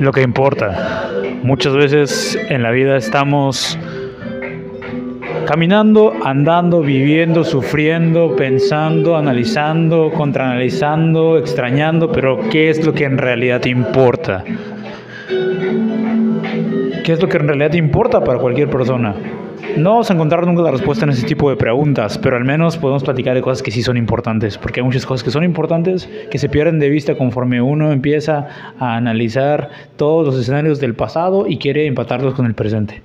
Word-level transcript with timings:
Lo 0.00 0.12
que 0.12 0.22
importa. 0.22 1.10
Muchas 1.42 1.74
veces 1.74 2.38
en 2.48 2.62
la 2.62 2.70
vida 2.70 2.96
estamos 2.96 3.76
caminando, 5.44 6.12
andando, 6.24 6.82
viviendo, 6.82 7.42
sufriendo, 7.42 8.36
pensando, 8.36 9.16
analizando, 9.16 10.12
contraanalizando, 10.12 11.36
extrañando, 11.36 12.12
pero 12.12 12.48
¿qué 12.48 12.70
es 12.70 12.86
lo 12.86 12.94
que 12.94 13.02
en 13.02 13.18
realidad 13.18 13.64
importa? 13.64 14.44
¿Qué 17.04 17.12
es 17.12 17.20
lo 17.20 17.28
que 17.28 17.38
en 17.38 17.48
realidad 17.48 17.72
importa 17.72 18.22
para 18.22 18.38
cualquier 18.38 18.70
persona? 18.70 19.16
No 19.76 19.90
vamos 19.90 20.10
a 20.10 20.14
encontrar 20.14 20.46
nunca 20.46 20.62
la 20.62 20.70
respuesta 20.70 21.04
en 21.04 21.10
ese 21.10 21.26
tipo 21.26 21.50
de 21.50 21.56
preguntas, 21.56 22.18
pero 22.18 22.36
al 22.36 22.44
menos 22.44 22.76
podemos 22.76 23.02
platicar 23.02 23.34
de 23.34 23.42
cosas 23.42 23.62
que 23.62 23.70
sí 23.70 23.82
son 23.82 23.96
importantes, 23.96 24.58
porque 24.58 24.80
hay 24.80 24.86
muchas 24.86 25.04
cosas 25.04 25.22
que 25.22 25.30
son 25.30 25.44
importantes 25.44 26.08
que 26.30 26.38
se 26.38 26.48
pierden 26.48 26.78
de 26.78 26.88
vista 26.88 27.16
conforme 27.16 27.60
uno 27.60 27.92
empieza 27.92 28.48
a 28.78 28.96
analizar 28.96 29.70
todos 29.96 30.26
los 30.26 30.40
escenarios 30.40 30.80
del 30.80 30.94
pasado 30.94 31.46
y 31.46 31.58
quiere 31.58 31.86
empatarlos 31.86 32.34
con 32.34 32.46
el 32.46 32.54
presente. 32.54 33.02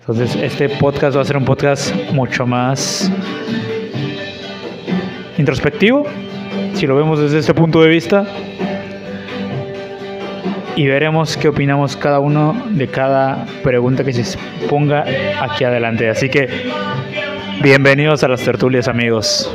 Entonces, 0.00 0.36
este 0.36 0.70
podcast 0.70 1.16
va 1.16 1.20
a 1.20 1.24
ser 1.24 1.36
un 1.36 1.44
podcast 1.44 1.94
mucho 2.12 2.46
más 2.46 3.12
introspectivo, 5.36 6.04
si 6.72 6.86
lo 6.86 6.96
vemos 6.96 7.20
desde 7.20 7.38
ese 7.38 7.52
punto 7.52 7.82
de 7.82 7.88
vista, 7.88 8.26
y 10.78 10.86
veremos 10.86 11.36
qué 11.36 11.48
opinamos 11.48 11.96
cada 11.96 12.20
uno 12.20 12.54
de 12.70 12.86
cada 12.86 13.46
pregunta 13.64 14.04
que 14.04 14.12
se 14.12 14.38
ponga 14.68 15.04
aquí 15.40 15.64
adelante. 15.64 16.08
Así 16.08 16.28
que 16.28 16.48
bienvenidos 17.60 18.22
a 18.22 18.28
las 18.28 18.44
tertulias 18.44 18.86
amigos. 18.86 19.52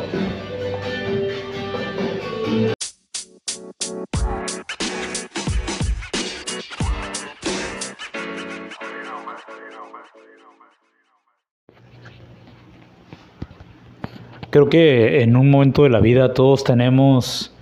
Creo 14.50 14.70
que 14.70 15.24
en 15.24 15.38
un 15.38 15.50
momento 15.50 15.84
de 15.84 15.90
la 15.90 16.02
vida 16.02 16.34
todos 16.34 16.66
tenemos 16.66 17.53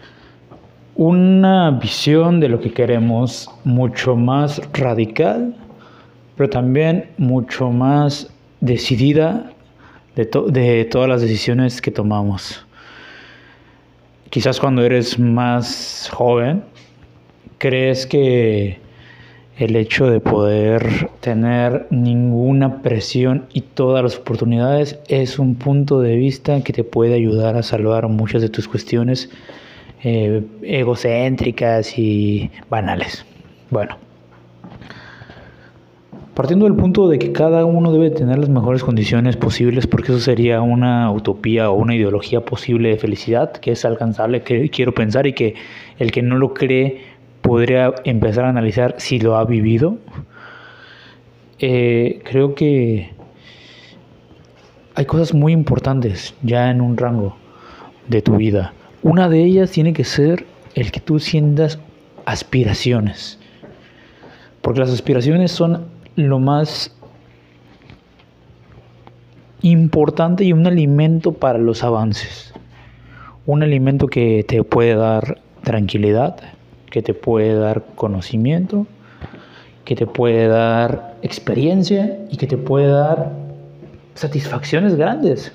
una 1.02 1.71
visión 1.71 2.39
de 2.39 2.47
lo 2.47 2.59
que 2.59 2.71
queremos 2.71 3.49
mucho 3.63 4.16
más 4.16 4.61
radical, 4.71 5.55
pero 6.35 6.47
también 6.47 7.09
mucho 7.17 7.71
más 7.71 8.31
decidida 8.59 9.52
de, 10.16 10.30
de, 10.52 10.85
todas 10.85 11.09
las 11.09 11.21
decisiones 11.21 11.81
que 11.81 11.89
tomamos. 11.89 12.63
Quizás 14.30 14.59
cuando 14.59 14.83
eres 14.83 15.17
más 15.17 16.08
joven, 16.13 16.63
crees 17.58 18.05
que 18.05 18.77
el 19.58 19.75
hecho 19.75 20.05
de 20.08 20.19
poder 20.19 21.09
tener 21.19 21.88
ninguna 21.89 22.83
presión 22.83 23.47
y 23.53 23.61
todas 23.61 24.03
las 24.03 24.17
oportunidades 24.17 24.99
es 25.08 25.39
un 25.39 25.55
punto 25.55 25.99
de 25.99 26.15
vista 26.15 26.63
que 26.63 26.73
te 26.73 26.83
puede 26.83 27.15
ayudar 27.15 27.58
a 27.58 27.63
salvar 27.63 28.08
muchas 28.08 28.43
de 28.43 28.49
tus 28.49 28.67
cuestiones 28.67 29.31
eh, 30.03 30.44
egocéntricas 30.63 31.97
y 31.97 32.49
banales. 32.69 33.25
Bueno, 33.69 33.97
partiendo 36.33 36.66
del 36.66 36.75
punto 36.75 37.08
de 37.08 37.19
que 37.19 37.31
cada 37.31 37.66
uno 37.66 37.91
debe 37.91 38.09
tener 38.09 38.39
las 38.39 38.49
mejores 38.49 38.83
condiciones 38.83 39.38
posibles, 39.38 39.88
porque 39.88 40.11
eso 40.11 40.19
sería 40.19 40.61
una 40.61 41.11
utopía 41.11 41.69
o 41.69 41.75
una 41.75 41.95
ideología 41.95 42.41
posible 42.41 42.89
de 42.89 42.97
felicidad, 42.97 43.52
que 43.52 43.71
es 43.71 43.85
alcanzable, 43.85 44.41
que 44.41 44.69
quiero 44.69 44.93
pensar, 44.93 45.27
y 45.27 45.33
que 45.33 45.55
el 45.99 46.11
que 46.11 46.21
no 46.21 46.38
lo 46.38 46.53
cree 46.53 47.02
podría 47.41 47.93
empezar 48.03 48.45
a 48.45 48.49
analizar 48.49 48.95
si 48.97 49.19
lo 49.19 49.38
ha 49.38 49.45
vivido. 49.45 49.97
Eh, 51.59 52.21
creo 52.23 52.55
que 52.55 53.11
hay 54.95 55.05
cosas 55.05 55.33
muy 55.33 55.53
importantes 55.53 56.33
ya 56.42 56.71
en 56.71 56.81
un 56.81 56.97
rango 56.97 57.36
de 58.08 58.21
tu 58.21 58.36
vida. 58.36 58.73
Una 59.04 59.30
de 59.30 59.44
ellas 59.44 59.72
tiene 59.72 59.94
que 59.94 60.04
ser 60.04 60.45
el 60.76 60.92
que 60.92 61.00
tú 61.00 61.20
sientas 61.20 61.80
aspiraciones. 62.26 63.39
Porque 64.62 64.80
las 64.80 64.92
aspiraciones 64.92 65.52
son 65.52 65.88
lo 66.16 66.38
más 66.38 66.95
importante 69.62 70.44
y 70.44 70.54
un 70.54 70.67
alimento 70.67 71.34
para 71.34 71.58
los 71.58 71.84
avances. 71.84 72.54
Un 73.48 73.64
alimento 73.64 74.08
que 74.08 74.45
te 74.48 74.64
puede 74.64 74.95
dar 74.95 75.42
tranquilidad, 75.64 76.38
que 76.92 77.02
te 77.02 77.16
puede 77.16 77.56
dar 77.56 77.83
conocimiento, 77.95 78.86
que 79.83 79.95
te 79.95 80.06
puede 80.06 80.48
dar 80.48 81.16
experiencia 81.23 82.20
y 82.30 82.38
que 82.38 82.45
te 82.45 82.58
puede 82.58 82.88
dar 82.88 83.32
satisfacciones 84.14 84.95
grandes. 84.95 85.52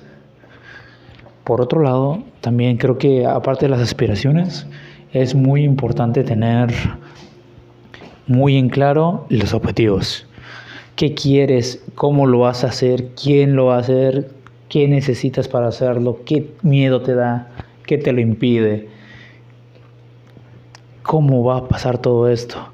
Por 1.43 1.61
otro 1.61 1.81
lado, 1.81 2.23
también 2.47 2.77
creo 2.77 2.97
que 2.97 3.25
aparte 3.25 3.65
de 3.65 3.71
las 3.71 3.81
aspiraciones, 3.81 4.65
es 5.11 5.35
muy 5.35 5.65
importante 5.65 6.23
tener 6.23 6.73
muy 8.25 8.55
en 8.55 8.69
claro 8.69 9.25
los 9.27 9.53
objetivos. 9.53 10.25
¿Qué 10.95 11.13
quieres? 11.13 11.83
¿Cómo 11.95 12.25
lo 12.25 12.39
vas 12.39 12.63
a 12.63 12.67
hacer? 12.67 13.09
¿Quién 13.21 13.57
lo 13.57 13.65
va 13.65 13.75
a 13.75 13.79
hacer? 13.79 14.31
¿Qué 14.69 14.87
necesitas 14.87 15.49
para 15.49 15.67
hacerlo? 15.67 16.19
¿Qué 16.25 16.53
miedo 16.61 17.01
te 17.01 17.15
da? 17.15 17.49
¿Qué 17.85 17.97
te 17.97 18.13
lo 18.13 18.21
impide? 18.21 18.87
¿Cómo 21.03 21.43
va 21.43 21.57
a 21.57 21.67
pasar 21.67 21.97
todo 21.97 22.29
esto? 22.29 22.69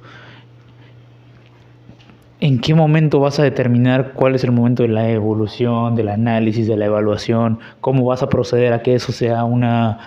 ¿En 2.44 2.60
qué 2.60 2.76
momento 2.76 3.22
vas 3.22 3.40
a 3.40 3.44
determinar 3.44 4.12
cuál 4.16 4.36
es 4.36 4.44
el 4.44 4.52
momento 4.52 4.84
de 4.84 4.90
la 4.90 5.10
evolución, 5.10 5.96
del 5.96 6.10
análisis, 6.10 6.68
de 6.68 6.76
la 6.76 6.88
evaluación? 6.88 7.60
¿Cómo 7.80 8.04
vas 8.04 8.22
a 8.22 8.28
proceder 8.28 8.74
a 8.74 8.82
que 8.82 8.96
eso 8.96 9.14
sea 9.14 9.46
una, 9.46 10.00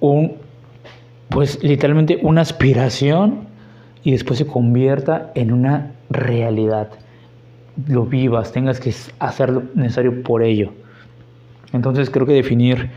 un, 0.00 0.32
pues 1.28 1.62
literalmente 1.62 2.18
una 2.22 2.40
aspiración 2.40 3.48
y 4.02 4.12
después 4.12 4.38
se 4.38 4.46
convierta 4.46 5.30
en 5.34 5.52
una 5.52 5.92
realidad? 6.08 6.88
Lo 7.86 8.06
vivas, 8.06 8.52
tengas 8.52 8.80
que 8.80 8.94
hacer 9.18 9.50
lo 9.50 9.64
necesario 9.74 10.22
por 10.22 10.42
ello. 10.42 10.72
Entonces 11.74 12.08
creo 12.08 12.24
que 12.24 12.32
definir 12.32 12.88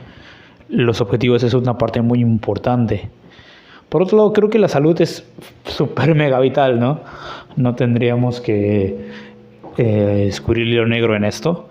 los 0.69 1.01
objetivos 1.01 1.43
es 1.43 1.53
una 1.53 1.77
parte 1.77 2.01
muy 2.01 2.21
importante. 2.21 3.09
Por 3.89 4.03
otro 4.03 4.17
lado, 4.17 4.33
creo 4.33 4.49
que 4.49 4.59
la 4.59 4.67
salud 4.67 4.99
es 5.01 5.25
súper 5.65 6.13
mega 6.15 6.39
vital, 6.39 6.79
¿no? 6.79 7.01
No 7.55 7.75
tendríamos 7.75 8.39
que 8.39 9.09
eh, 9.77 10.23
descubrir 10.25 10.67
lo 10.67 10.87
negro 10.87 11.15
en 11.15 11.23
esto. 11.23 11.67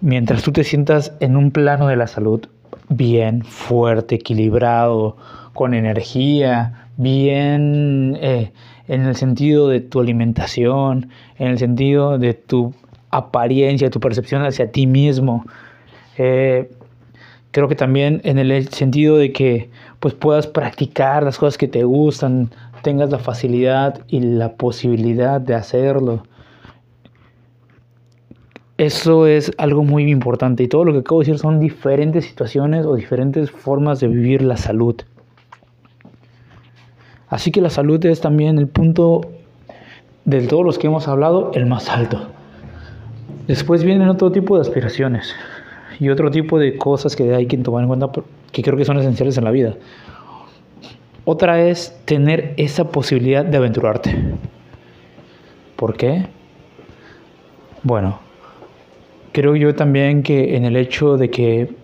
Mientras 0.00 0.42
tú 0.42 0.52
te 0.52 0.64
sientas 0.64 1.12
en 1.20 1.36
un 1.36 1.50
plano 1.50 1.88
de 1.88 1.96
la 1.96 2.06
salud 2.06 2.46
bien, 2.88 3.42
fuerte, 3.42 4.14
equilibrado, 4.16 5.16
con 5.52 5.74
energía, 5.74 6.88
bien 6.96 8.16
eh, 8.20 8.52
en 8.88 9.02
el 9.02 9.16
sentido 9.16 9.68
de 9.68 9.80
tu 9.80 10.00
alimentación, 10.00 11.10
en 11.38 11.48
el 11.48 11.58
sentido 11.58 12.18
de 12.18 12.34
tu 12.34 12.72
apariencia, 13.10 13.90
tu 13.90 14.00
percepción 14.00 14.42
hacia 14.42 14.70
ti 14.70 14.86
mismo. 14.86 15.44
Eh, 16.18 16.70
creo 17.50 17.68
que 17.68 17.76
también 17.76 18.20
en 18.24 18.38
el 18.38 18.68
sentido 18.68 19.16
de 19.16 19.32
que 19.32 19.70
pues 20.00 20.14
puedas 20.14 20.46
practicar 20.46 21.22
las 21.22 21.38
cosas 21.38 21.58
que 21.58 21.68
te 21.68 21.84
gustan, 21.84 22.50
tengas 22.82 23.10
la 23.10 23.18
facilidad 23.18 24.00
y 24.08 24.20
la 24.20 24.54
posibilidad 24.54 25.40
de 25.40 25.54
hacerlo. 25.54 26.22
Eso 28.78 29.26
es 29.26 29.52
algo 29.58 29.84
muy 29.84 30.10
importante 30.10 30.62
y 30.62 30.68
todo 30.68 30.86
lo 30.86 30.92
que 30.94 31.00
acabo 31.00 31.20
de 31.20 31.26
decir 31.26 31.38
son 31.38 31.60
diferentes 31.60 32.24
situaciones 32.24 32.86
o 32.86 32.96
diferentes 32.96 33.50
formas 33.50 34.00
de 34.00 34.08
vivir 34.08 34.40
la 34.40 34.56
salud. 34.56 34.96
Así 37.28 37.52
que 37.52 37.60
la 37.60 37.68
salud 37.68 38.04
es 38.06 38.22
también 38.22 38.58
el 38.58 38.68
punto 38.68 39.20
de 40.24 40.46
todos 40.46 40.64
los 40.64 40.78
que 40.78 40.86
hemos 40.86 41.08
hablado, 41.08 41.52
el 41.54 41.66
más 41.66 41.90
alto. 41.90 42.30
Después 43.46 43.84
vienen 43.84 44.08
otro 44.08 44.32
tipo 44.32 44.56
de 44.56 44.62
aspiraciones 44.62 45.34
y 46.00 46.08
otro 46.08 46.30
tipo 46.30 46.58
de 46.58 46.76
cosas 46.76 47.14
que 47.14 47.34
hay 47.34 47.46
que 47.46 47.58
tomar 47.58 47.82
en 47.82 47.88
cuenta 47.88 48.10
que 48.50 48.62
creo 48.62 48.76
que 48.76 48.84
son 48.84 48.98
esenciales 48.98 49.36
en 49.36 49.44
la 49.44 49.50
vida. 49.50 49.76
Otra 51.24 51.62
es 51.62 51.96
tener 52.06 52.54
esa 52.56 52.90
posibilidad 52.90 53.44
de 53.44 53.56
aventurarte. 53.58 54.16
¿Por 55.76 55.96
qué? 55.96 56.26
Bueno, 57.82 58.18
creo 59.32 59.54
yo 59.56 59.74
también 59.74 60.22
que 60.22 60.56
en 60.56 60.64
el 60.64 60.76
hecho 60.76 61.18
de 61.18 61.30
que 61.30 61.74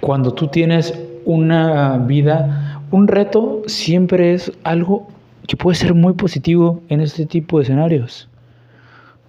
cuando 0.00 0.34
tú 0.34 0.48
tienes 0.48 0.98
una 1.24 1.96
vida, 1.98 2.82
un 2.90 3.08
reto 3.08 3.62
siempre 3.66 4.34
es 4.34 4.52
algo 4.62 5.08
que 5.46 5.56
puede 5.56 5.76
ser 5.76 5.94
muy 5.94 6.12
positivo 6.12 6.82
en 6.88 7.00
este 7.00 7.24
tipo 7.24 7.58
de 7.58 7.64
escenarios. 7.64 8.28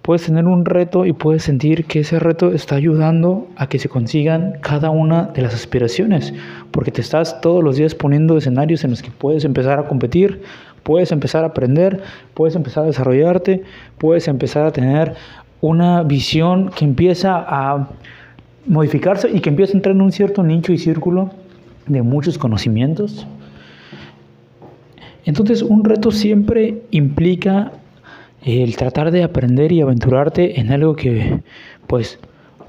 Puedes 0.04 0.26
tener 0.26 0.44
un 0.44 0.66
reto 0.66 1.06
y 1.06 1.14
puedes 1.14 1.44
sentir 1.44 1.86
que 1.86 2.00
ese 2.00 2.18
reto 2.18 2.52
está 2.52 2.74
ayudando 2.74 3.48
a 3.56 3.70
que 3.70 3.78
se 3.78 3.88
consigan 3.88 4.58
cada 4.60 4.90
una 4.90 5.28
de 5.28 5.40
las 5.40 5.54
aspiraciones, 5.54 6.34
porque 6.72 6.90
te 6.90 7.00
estás 7.00 7.40
todos 7.40 7.64
los 7.64 7.76
días 7.76 7.94
poniendo 7.94 8.36
escenarios 8.36 8.84
en 8.84 8.90
los 8.90 9.00
que 9.00 9.10
puedes 9.10 9.46
empezar 9.46 9.78
a 9.78 9.88
competir, 9.88 10.42
puedes 10.82 11.10
empezar 11.10 11.42
a 11.42 11.46
aprender, 11.46 12.02
puedes 12.34 12.54
empezar 12.54 12.84
a 12.84 12.88
desarrollarte, 12.88 13.62
puedes 13.96 14.28
empezar 14.28 14.66
a 14.66 14.72
tener 14.72 15.14
una 15.62 16.02
visión 16.02 16.68
que 16.68 16.84
empieza 16.84 17.36
a 17.38 17.88
modificarse 18.66 19.30
y 19.30 19.40
que 19.40 19.48
empieza 19.48 19.72
a 19.72 19.76
entrar 19.76 19.94
en 19.94 20.02
un 20.02 20.12
cierto 20.12 20.42
nicho 20.42 20.74
y 20.74 20.76
círculo 20.76 21.30
de 21.86 22.02
muchos 22.02 22.36
conocimientos. 22.36 23.26
Entonces 25.24 25.62
un 25.62 25.82
reto 25.82 26.10
siempre 26.10 26.82
implica 26.90 27.72
el 28.44 28.76
tratar 28.76 29.10
de 29.10 29.22
aprender 29.22 29.72
y 29.72 29.80
aventurarte 29.80 30.60
en 30.60 30.70
algo 30.70 30.96
que 30.96 31.40
pues 31.86 32.18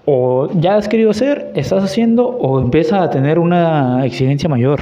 o 0.05 0.49
ya 0.59 0.75
has 0.75 0.87
querido 0.87 1.09
hacer, 1.09 1.51
estás 1.55 1.83
haciendo 1.83 2.27
o 2.27 2.59
empieza 2.59 3.01
a 3.01 3.09
tener 3.09 3.39
una 3.39 4.05
exigencia 4.05 4.47
mayor. 4.47 4.79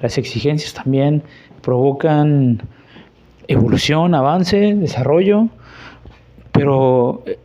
Las 0.00 0.16
exigencias 0.16 0.72
también 0.72 1.22
provocan 1.60 2.62
evolución, 3.46 4.14
avance, 4.14 4.74
desarrollo, 4.74 5.48
pero 6.52 7.22
eh, 7.26 7.38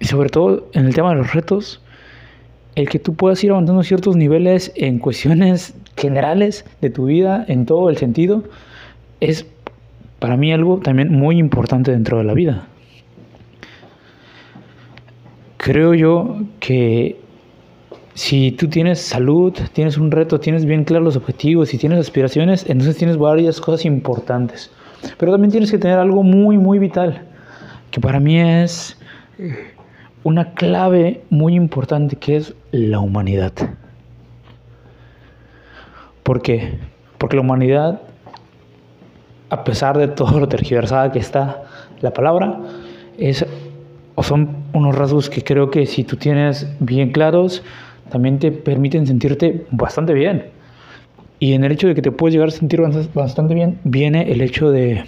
sobre 0.00 0.28
todo 0.28 0.68
en 0.72 0.86
el 0.86 0.94
tema 0.94 1.10
de 1.10 1.16
los 1.16 1.34
retos, 1.34 1.82
el 2.76 2.88
que 2.88 3.00
tú 3.00 3.14
puedas 3.14 3.42
ir 3.42 3.50
avanzando 3.50 3.82
ciertos 3.82 4.14
niveles 4.14 4.70
en 4.76 5.00
cuestiones 5.00 5.74
generales 5.96 6.64
de 6.80 6.90
tu 6.90 7.06
vida, 7.06 7.44
en 7.48 7.66
todo 7.66 7.90
el 7.90 7.96
sentido, 7.96 8.44
es 9.20 9.44
para 10.18 10.36
mí 10.36 10.52
algo 10.52 10.78
también 10.78 11.12
muy 11.12 11.38
importante 11.38 11.92
dentro 11.92 12.18
de 12.18 12.24
la 12.24 12.34
vida. 12.34 12.66
Creo 15.56 15.94
yo 15.94 16.40
que 16.60 17.20
si 18.14 18.52
tú 18.52 18.68
tienes 18.68 19.00
salud, 19.00 19.52
tienes 19.72 19.96
un 19.96 20.10
reto, 20.10 20.40
tienes 20.40 20.64
bien 20.64 20.84
claros 20.84 21.04
los 21.04 21.16
objetivos 21.16 21.72
y 21.72 21.78
tienes 21.78 22.00
aspiraciones, 22.00 22.68
entonces 22.68 22.96
tienes 22.96 23.16
varias 23.16 23.60
cosas 23.60 23.84
importantes. 23.84 24.72
Pero 25.18 25.32
también 25.32 25.52
tienes 25.52 25.70
que 25.70 25.78
tener 25.78 25.98
algo 25.98 26.22
muy, 26.22 26.58
muy 26.58 26.78
vital, 26.78 27.22
que 27.90 28.00
para 28.00 28.18
mí 28.18 28.40
es 28.40 28.98
una 30.24 30.52
clave 30.54 31.22
muy 31.30 31.54
importante, 31.54 32.16
que 32.16 32.36
es 32.36 32.54
la 32.72 32.98
humanidad. 32.98 33.52
¿Por 36.24 36.42
qué? 36.42 36.76
Porque 37.18 37.36
la 37.36 37.42
humanidad 37.42 38.02
a 39.50 39.64
pesar 39.64 39.96
de 39.98 40.08
todo 40.08 40.38
lo 40.40 40.48
tergiversada 40.48 41.12
que 41.12 41.18
está 41.18 41.62
la 42.00 42.12
palabra, 42.12 42.60
es, 43.18 43.44
o 44.14 44.22
son 44.22 44.64
unos 44.72 44.94
rasgos 44.94 45.30
que 45.30 45.42
creo 45.42 45.70
que 45.70 45.86
si 45.86 46.04
tú 46.04 46.16
tienes 46.16 46.68
bien 46.80 47.12
claros, 47.12 47.62
también 48.10 48.38
te 48.38 48.50
permiten 48.52 49.06
sentirte 49.06 49.66
bastante 49.70 50.12
bien. 50.12 50.46
Y 51.40 51.52
en 51.52 51.64
el 51.64 51.72
hecho 51.72 51.86
de 51.86 51.94
que 51.94 52.02
te 52.02 52.10
puedes 52.10 52.34
llegar 52.34 52.48
a 52.48 52.52
sentir 52.52 52.80
bastante 53.14 53.54
bien, 53.54 53.78
viene 53.84 54.32
el 54.32 54.40
hecho 54.40 54.70
de, 54.70 55.04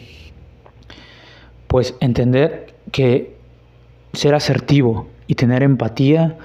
pues, 1.66 1.96
entender 2.00 2.72
que 2.92 3.34
ser 4.12 4.34
asertivo 4.34 5.08
y 5.26 5.34
tener 5.34 5.62
empatía 5.62 6.36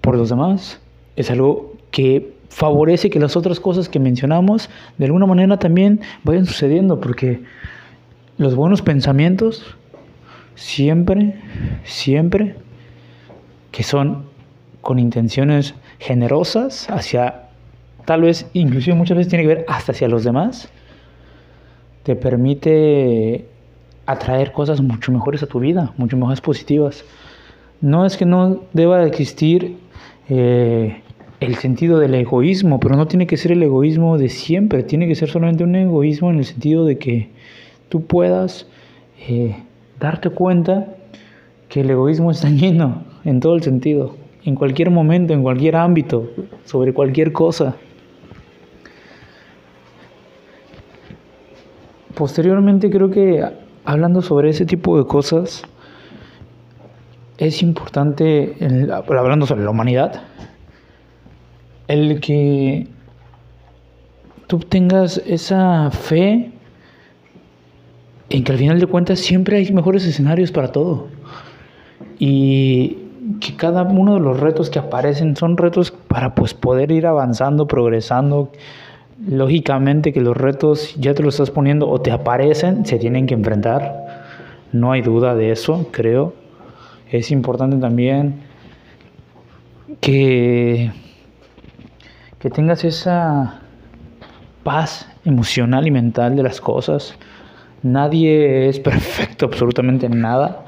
por 0.00 0.16
los 0.16 0.30
demás 0.30 0.80
es 1.16 1.30
algo 1.30 1.74
que 1.90 2.32
favorece 2.50 3.08
que 3.08 3.18
las 3.20 3.36
otras 3.36 3.60
cosas 3.60 3.88
que 3.88 3.98
mencionamos 3.98 4.68
de 4.98 5.06
alguna 5.06 5.24
manera 5.24 5.56
también 5.58 6.00
vayan 6.24 6.44
sucediendo, 6.44 7.00
porque 7.00 7.40
los 8.36 8.54
buenos 8.54 8.82
pensamientos 8.82 9.64
siempre, 10.56 11.40
siempre, 11.84 12.56
que 13.70 13.82
son 13.82 14.26
con 14.82 14.98
intenciones 14.98 15.74
generosas 15.98 16.90
hacia, 16.90 17.48
tal 18.04 18.22
vez, 18.22 18.46
inclusive 18.52 18.96
muchas 18.96 19.16
veces 19.16 19.30
tiene 19.30 19.44
que 19.44 19.54
ver 19.54 19.64
hasta 19.68 19.92
hacia 19.92 20.08
los 20.08 20.24
demás, 20.24 20.68
te 22.02 22.16
permite 22.16 23.46
atraer 24.06 24.52
cosas 24.52 24.80
mucho 24.80 25.12
mejores 25.12 25.42
a 25.44 25.46
tu 25.46 25.60
vida, 25.60 25.92
mucho 25.96 26.16
más 26.16 26.40
positivas. 26.40 27.04
No 27.80 28.04
es 28.04 28.16
que 28.16 28.26
no 28.26 28.62
deba 28.72 29.04
existir 29.04 29.76
eh, 30.28 31.00
el 31.40 31.54
sentido 31.56 31.98
del 31.98 32.14
egoísmo, 32.14 32.78
pero 32.78 32.96
no 32.96 33.08
tiene 33.08 33.26
que 33.26 33.38
ser 33.38 33.52
el 33.52 33.62
egoísmo 33.62 34.18
de 34.18 34.28
siempre, 34.28 34.82
tiene 34.82 35.08
que 35.08 35.14
ser 35.14 35.30
solamente 35.30 35.64
un 35.64 35.74
egoísmo 35.74 36.30
en 36.30 36.38
el 36.38 36.44
sentido 36.44 36.84
de 36.84 36.98
que 36.98 37.30
tú 37.88 38.04
puedas 38.04 38.66
eh, 39.26 39.56
darte 39.98 40.28
cuenta 40.30 40.94
que 41.68 41.80
el 41.80 41.90
egoísmo 41.90 42.30
está 42.30 42.48
lleno 42.50 43.04
en 43.24 43.40
todo 43.40 43.54
el 43.54 43.62
sentido, 43.62 44.16
en 44.44 44.54
cualquier 44.54 44.90
momento, 44.90 45.32
en 45.32 45.42
cualquier 45.42 45.76
ámbito, 45.76 46.30
sobre 46.66 46.92
cualquier 46.92 47.32
cosa. 47.32 47.76
Posteriormente 52.14 52.90
creo 52.90 53.10
que 53.10 53.42
hablando 53.84 54.20
sobre 54.20 54.50
ese 54.50 54.66
tipo 54.66 54.98
de 54.98 55.06
cosas, 55.06 55.62
es 57.38 57.62
importante, 57.62 58.56
hablando 59.08 59.46
sobre 59.46 59.64
la 59.64 59.70
humanidad, 59.70 60.22
el 61.90 62.20
que 62.20 62.86
tú 64.46 64.60
tengas 64.60 65.18
esa 65.26 65.90
fe 65.90 66.52
en 68.28 68.44
que 68.44 68.52
al 68.52 68.58
final 68.58 68.78
de 68.78 68.86
cuentas 68.86 69.18
siempre 69.18 69.56
hay 69.56 69.72
mejores 69.72 70.06
escenarios 70.06 70.52
para 70.52 70.70
todo. 70.70 71.08
Y 72.18 72.98
que 73.40 73.56
cada 73.56 73.82
uno 73.82 74.14
de 74.14 74.20
los 74.20 74.38
retos 74.38 74.70
que 74.70 74.78
aparecen 74.78 75.34
son 75.36 75.56
retos 75.56 75.90
para 75.90 76.34
pues 76.34 76.54
poder 76.54 76.92
ir 76.92 77.06
avanzando, 77.06 77.66
progresando. 77.66 78.52
Lógicamente 79.28 80.12
que 80.12 80.20
los 80.20 80.36
retos 80.36 80.94
ya 80.96 81.12
te 81.12 81.22
los 81.24 81.34
estás 81.34 81.50
poniendo 81.50 81.88
o 81.88 82.00
te 82.00 82.12
aparecen, 82.12 82.86
se 82.86 82.98
tienen 82.98 83.26
que 83.26 83.34
enfrentar. 83.34 84.24
No 84.72 84.92
hay 84.92 85.02
duda 85.02 85.34
de 85.34 85.50
eso, 85.50 85.88
creo. 85.90 86.34
Es 87.10 87.32
importante 87.32 87.76
también 87.78 88.42
que 90.00 90.92
que 92.40 92.50
tengas 92.50 92.82
esa 92.84 93.60
paz 94.64 95.06
emocional 95.24 95.86
y 95.86 95.90
mental 95.90 96.34
de 96.34 96.42
las 96.42 96.60
cosas. 96.60 97.14
Nadie 97.82 98.68
es 98.68 98.80
perfecto 98.90 99.46
absolutamente 99.46 100.06
en 100.06 100.20
nada 100.20 100.64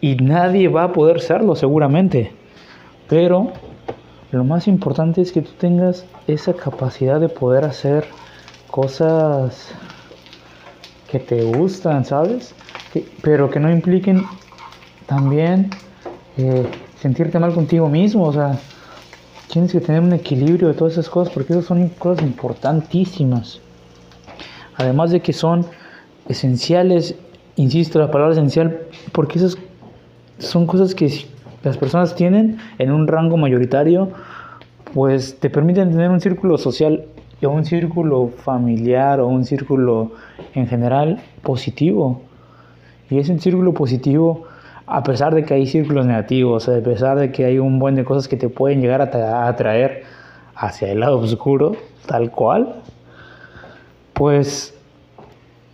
y 0.00 0.16
nadie 0.16 0.68
va 0.68 0.84
a 0.84 0.92
poder 0.92 1.20
serlo 1.20 1.56
seguramente. 1.56 2.32
Pero 3.08 3.52
lo 4.30 4.44
más 4.44 4.68
importante 4.68 5.20
es 5.22 5.32
que 5.32 5.42
tú 5.42 5.52
tengas 5.58 6.06
esa 6.26 6.52
capacidad 6.52 7.18
de 7.18 7.28
poder 7.28 7.64
hacer 7.64 8.04
cosas 8.70 9.74
que 11.10 11.18
te 11.18 11.42
gustan, 11.44 12.04
¿sabes? 12.04 12.54
pero 13.22 13.50
que 13.50 13.58
no 13.58 13.70
impliquen 13.70 14.24
también 15.06 15.70
eh, 16.36 16.66
sentirte 17.00 17.38
mal 17.38 17.52
contigo 17.52 17.88
mismo, 17.88 18.24
o 18.24 18.32
sea, 18.32 18.58
tienes 19.54 19.70
que 19.70 19.80
tener 19.80 20.02
un 20.02 20.12
equilibrio 20.12 20.66
de 20.66 20.74
todas 20.74 20.94
esas 20.94 21.08
cosas 21.08 21.32
porque 21.32 21.52
esas 21.52 21.64
son 21.64 21.88
cosas 21.90 22.24
importantísimas. 22.24 23.60
Además 24.74 25.12
de 25.12 25.20
que 25.20 25.32
son 25.32 25.64
esenciales, 26.28 27.14
insisto, 27.54 28.00
la 28.00 28.10
palabra 28.10 28.32
esencial, 28.32 28.80
porque 29.12 29.38
esas 29.38 29.56
son 30.40 30.66
cosas 30.66 30.96
que 30.96 31.08
las 31.62 31.76
personas 31.76 32.16
tienen 32.16 32.58
en 32.78 32.90
un 32.90 33.06
rango 33.06 33.36
mayoritario, 33.36 34.10
pues 34.92 35.38
te 35.38 35.48
permiten 35.50 35.92
tener 35.92 36.10
un 36.10 36.20
círculo 36.20 36.58
social 36.58 37.04
o 37.40 37.48
un 37.48 37.64
círculo 37.64 38.30
familiar 38.36 39.20
o 39.20 39.28
un 39.28 39.44
círculo 39.44 40.14
en 40.56 40.66
general 40.66 41.22
positivo. 41.42 42.22
Y 43.08 43.18
ese 43.20 43.38
círculo 43.38 43.72
positivo 43.72 44.48
a 44.86 45.02
pesar 45.02 45.34
de 45.34 45.44
que 45.44 45.54
hay 45.54 45.66
círculos 45.66 46.06
negativos, 46.06 46.68
a 46.68 46.80
pesar 46.80 47.18
de 47.18 47.32
que 47.32 47.44
hay 47.44 47.58
un 47.58 47.78
buen 47.78 47.94
de 47.94 48.04
cosas 48.04 48.28
que 48.28 48.36
te 48.36 48.48
pueden 48.48 48.80
llegar 48.80 49.00
a 49.00 49.48
atraer 49.48 50.04
hacia 50.54 50.90
el 50.90 51.00
lado 51.00 51.18
oscuro, 51.18 51.76
tal 52.06 52.30
cual, 52.30 52.82
pues 54.12 54.74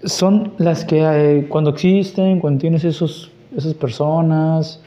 son 0.05 0.55
las 0.59 0.85
que 0.85 1.47
cuando 1.49 1.71
existen, 1.71 2.41
cuando 2.41 2.61
tienes 2.61 2.85
esos, 2.85 3.31
esas 3.57 3.75
personas, 3.75 4.81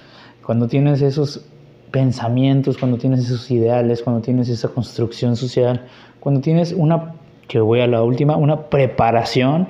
cuando 0.45 0.67
tienes 0.67 1.01
esos 1.01 1.45
pensamientos, 1.91 2.77
cuando 2.77 2.97
tienes 2.97 3.25
esos 3.25 3.51
ideales, 3.51 4.01
cuando 4.01 4.21
tienes 4.21 4.49
esa 4.49 4.69
construcción 4.69 5.35
social, 5.35 5.85
cuando 6.19 6.41
tienes 6.41 6.73
una, 6.73 7.13
que 7.47 7.59
voy 7.59 7.81
a 7.81 7.87
la 7.87 8.01
última, 8.01 8.35
una 8.35 8.69
preparación 8.69 9.67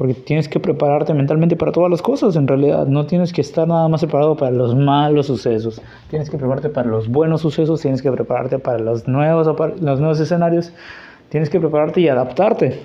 porque 0.00 0.14
tienes 0.14 0.48
que 0.48 0.58
prepararte 0.58 1.12
mentalmente 1.12 1.56
para 1.56 1.72
todas 1.72 1.90
las 1.90 2.00
cosas, 2.00 2.34
en 2.34 2.48
realidad 2.48 2.86
no 2.86 3.04
tienes 3.04 3.34
que 3.34 3.42
estar 3.42 3.68
nada 3.68 3.86
más 3.86 4.00
preparado 4.00 4.34
para 4.34 4.50
los 4.50 4.74
malos 4.74 5.26
sucesos, 5.26 5.82
tienes 6.08 6.30
que 6.30 6.38
prepararte 6.38 6.70
para 6.70 6.88
los 6.88 7.06
buenos 7.06 7.42
sucesos, 7.42 7.82
tienes 7.82 8.00
que 8.00 8.10
prepararte 8.10 8.58
para 8.58 8.78
los 8.78 9.06
nuevos, 9.06 9.46
los 9.46 10.00
nuevos 10.00 10.18
escenarios, 10.18 10.72
tienes 11.28 11.50
que 11.50 11.60
prepararte 11.60 12.00
y 12.00 12.08
adaptarte. 12.08 12.80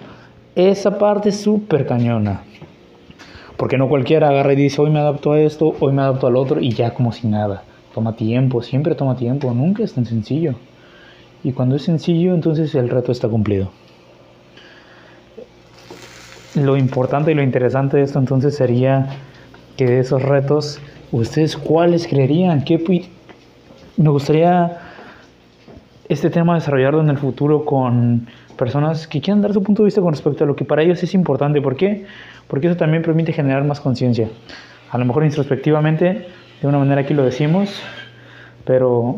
Esa 0.56 0.98
parte 0.98 1.30
es 1.30 1.40
súper 1.40 1.88
cañona, 1.88 2.42
Porque 3.56 3.78
no 3.78 3.88
cualquiera 3.88 4.28
agarra 4.28 4.52
y 4.52 4.58
dice, 4.58 4.82
hoy 4.82 4.90
me 4.90 5.00
adapto 5.00 5.32
a 5.32 5.40
esto, 5.40 5.74
hoy 5.80 5.94
me 5.94 6.02
adapto 6.02 6.28
al 6.28 6.36
otro 6.36 6.60
y 6.60 6.72
ya 6.72 6.94
como 6.94 7.14
si 7.14 7.30
nada. 7.30 7.64
Toma 7.94 8.18
tiempo, 8.18 8.62
siempre 8.62 8.94
toma 8.94 9.16
tiempo, 9.16 9.54
nunca 9.54 9.84
es 9.84 9.94
tan 9.94 10.06
sencillo. 10.06 10.56
Y 11.46 11.54
cuando 11.54 11.78
es 11.78 11.84
sencillo, 11.84 12.34
entonces 12.34 12.76
el 12.76 12.90
reto 12.90 13.14
está 13.14 13.30
cumplido. 13.30 13.70
Lo 16.56 16.78
importante 16.78 17.32
y 17.32 17.36
lo 17.36 17.44
interesante 17.44 17.98
de 17.98 18.04
esto 18.04 18.20
entonces 18.20 18.56
sería 18.56 19.08
que 19.76 19.86
de 19.86 20.00
esos 20.00 20.22
retos, 20.22 20.80
¿ustedes 21.12 21.58
cuáles 21.58 22.08
creerían? 22.08 22.64
¿Qué 22.64 22.80
me 23.98 24.10
gustaría 24.10 24.78
este 26.08 26.30
tema 26.30 26.56
desarrollarlo 26.56 27.02
en 27.02 27.10
el 27.10 27.18
futuro 27.18 27.66
con 27.66 28.28
personas 28.56 29.08
que 29.08 29.22
quieran 29.22 29.42
dar 29.42 29.54
su 29.54 29.64
punto 29.64 29.84
de 29.84 29.88
vista 29.88 30.02
con 30.02 30.14
respecto 30.14 30.44
a 30.44 30.48
lo 30.48 30.56
que 30.56 30.66
para 30.66 30.82
ellos 30.82 31.02
es 31.04 31.14
importante. 31.14 31.62
¿Por 31.62 31.76
qué? 31.76 32.06
Porque 32.48 32.68
eso 32.68 32.78
también 32.78 33.04
permite 33.04 33.34
generar 33.34 33.64
más 33.64 33.82
conciencia. 33.82 34.30
A 34.92 34.98
lo 34.98 35.06
mejor 35.06 35.26
introspectivamente, 35.26 36.28
de 36.62 36.68
una 36.68 36.78
manera 36.78 37.02
aquí 37.02 37.14
lo 37.14 37.24
decimos, 37.24 37.82
pero 38.64 39.18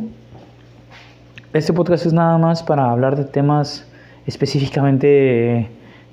este 1.54 1.74
podcast 1.74 2.06
es 2.06 2.14
nada 2.14 2.38
más 2.38 2.64
para 2.64 2.90
hablar 2.90 3.16
de 3.16 3.26
temas 3.26 3.88
específicamente, 4.26 5.70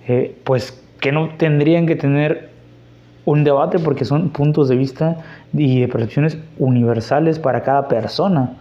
eh, 0.07 0.37
pues 0.45 0.84
que 1.05 1.13
no 1.13 1.29
tendrían 1.37 1.85
que 1.85 1.97
tener 1.97 2.49
un 3.27 3.45
debate 3.45 3.79
porque 3.79 4.07
son 4.07 4.31
puntos 4.31 4.71
de 4.71 4.77
vista 4.77 5.19
y 5.53 5.81
de 5.81 5.89
percepciones 5.89 6.39
universales 6.59 7.39
para 7.39 7.63
cada 7.63 7.89
persona. 7.89 8.55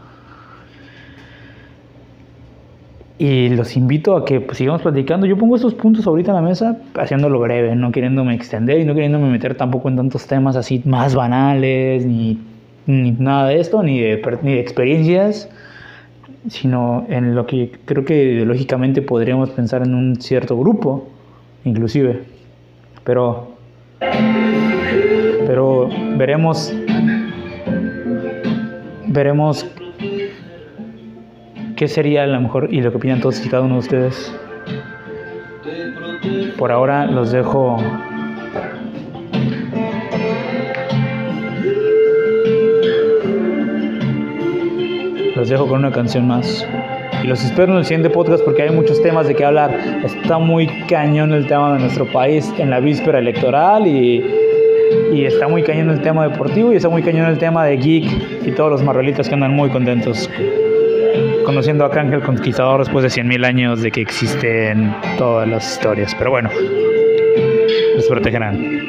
Y 3.17 3.47
los 3.47 3.77
invito 3.77 4.17
a 4.17 4.25
que 4.25 4.41
pues, 4.41 4.57
sigamos 4.57 4.81
platicando. 4.81 5.25
Yo 5.25 5.37
pongo 5.37 5.55
estos 5.55 5.73
puntos 5.73 6.05
ahorita 6.05 6.31
en 6.31 6.35
la 6.35 6.41
mesa 6.41 6.77
haciéndolo 6.95 7.39
breve, 7.39 7.77
no 7.77 7.93
queriéndome 7.93 8.35
extender 8.35 8.77
y 8.81 8.83
no 8.83 8.93
queriéndome 8.93 9.29
meter 9.29 9.55
tampoco 9.55 9.87
en 9.87 9.95
tantos 9.95 10.27
temas 10.27 10.57
así 10.57 10.81
más 10.83 11.15
banales, 11.15 12.05
ni, 12.05 12.41
ni 12.87 13.11
nada 13.11 13.47
de 13.47 13.61
esto, 13.61 13.81
ni 13.83 14.01
de, 14.01 14.21
ni 14.41 14.55
de 14.55 14.59
experiencias, 14.59 15.49
sino 16.49 17.05
en 17.07 17.35
lo 17.35 17.47
que 17.47 17.71
creo 17.85 18.03
que 18.03 18.21
ideológicamente 18.21 19.01
podríamos 19.01 19.49
pensar 19.51 19.81
en 19.81 19.95
un 19.95 20.19
cierto 20.19 20.59
grupo, 20.59 21.07
inclusive. 21.63 22.32
Pero, 23.03 23.55
pero 25.47 25.89
veremos, 26.17 26.73
veremos 29.07 29.65
¿Qué 31.83 31.89
sería 31.89 32.25
lo 32.27 32.39
mejor 32.39 32.71
y 32.71 32.81
lo 32.81 32.91
que 32.91 32.97
opinan 32.97 33.19
todos 33.19 33.43
y 33.45 33.49
cada 33.49 33.63
uno 33.63 33.73
de 33.73 33.79
ustedes? 33.79 34.33
Por 36.57 36.71
ahora 36.71 37.07
los 37.07 37.31
dejo. 37.31 37.77
Los 45.35 45.49
dejo 45.49 45.67
con 45.67 45.79
una 45.79 45.91
canción 45.91 46.27
más. 46.27 46.65
Y 47.23 47.27
los 47.27 47.43
espero 47.43 47.71
en 47.71 47.79
el 47.79 47.85
siguiente 47.85 48.09
podcast 48.09 48.43
porque 48.43 48.63
hay 48.63 48.71
muchos 48.71 49.01
temas 49.01 49.27
de 49.27 49.33
qué 49.33 49.45
hablar. 49.45 49.73
Está 50.03 50.39
muy 50.39 50.67
cañón 50.87 51.31
el 51.33 51.47
tema 51.47 51.73
de 51.73 51.79
nuestro 51.79 52.05
país 52.05 52.53
en 52.57 52.69
la 52.69 52.81
víspera 52.81 53.19
electoral 53.19 53.87
y, 53.87 54.23
y 55.13 55.25
está 55.25 55.47
muy 55.47 55.63
cañón 55.63 55.89
el 55.89 56.01
tema 56.01 56.27
deportivo 56.27 56.73
y 56.73 56.75
está 56.75 56.89
muy 56.89 57.01
cañón 57.01 57.27
el 57.27 57.37
tema 57.37 57.65
de 57.65 57.77
geek 57.77 58.45
y 58.45 58.51
todos 58.51 58.71
los 58.71 58.83
marrelitos 58.83 59.29
que 59.29 59.33
andan 59.35 59.53
muy 59.53 59.69
contentos 59.69 60.29
conociendo 61.45 61.85
a 61.85 61.91
Kang 61.91 62.11
el 62.13 62.21
Conquistador 62.21 62.79
después 62.79 63.03
de 63.03 63.21
100.000 63.21 63.45
años 63.45 63.81
de 63.81 63.91
que 63.91 64.01
existen 64.01 64.93
todas 65.17 65.47
las 65.47 65.71
historias. 65.71 66.15
Pero 66.15 66.31
bueno, 66.31 66.49
los 67.95 68.07
protegerán. 68.07 68.83